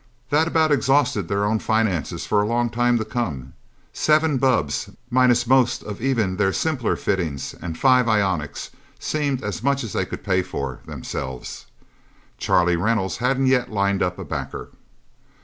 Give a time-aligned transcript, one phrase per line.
[0.31, 3.53] That about exhausted their own finances for a long time to come.
[3.93, 9.83] Seven bubbs, minus most of even their simpler fittings, and five ionics, seemed as much
[9.83, 11.67] as they could pay for, themselves.
[12.39, 14.69] Charlie Reynolds hadn't yet lined up a backer.